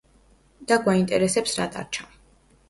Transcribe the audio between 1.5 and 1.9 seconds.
რა